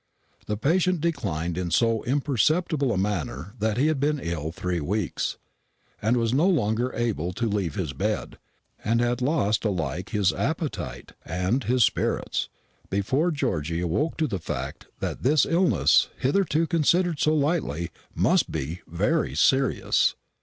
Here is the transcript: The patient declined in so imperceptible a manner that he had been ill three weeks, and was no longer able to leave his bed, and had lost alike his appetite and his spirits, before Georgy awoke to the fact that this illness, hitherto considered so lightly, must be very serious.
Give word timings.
The 0.47 0.57
patient 0.57 0.99
declined 0.99 1.59
in 1.59 1.69
so 1.69 2.03
imperceptible 2.05 2.91
a 2.91 2.97
manner 2.97 3.53
that 3.59 3.77
he 3.77 3.85
had 3.85 3.99
been 3.99 4.17
ill 4.19 4.51
three 4.51 4.79
weeks, 4.79 5.37
and 6.01 6.17
was 6.17 6.33
no 6.33 6.47
longer 6.47 6.91
able 6.95 7.33
to 7.33 7.47
leave 7.47 7.75
his 7.75 7.93
bed, 7.93 8.39
and 8.83 8.99
had 8.99 9.21
lost 9.21 9.63
alike 9.63 10.09
his 10.09 10.33
appetite 10.33 11.11
and 11.23 11.63
his 11.65 11.83
spirits, 11.83 12.49
before 12.89 13.29
Georgy 13.29 13.79
awoke 13.79 14.17
to 14.17 14.25
the 14.25 14.39
fact 14.39 14.87
that 15.01 15.21
this 15.21 15.45
illness, 15.45 16.09
hitherto 16.17 16.65
considered 16.65 17.19
so 17.19 17.35
lightly, 17.35 17.91
must 18.15 18.51
be 18.51 18.81
very 18.89 19.35
serious. 19.35 20.15